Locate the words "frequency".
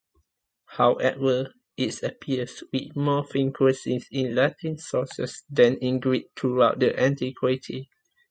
3.23-4.03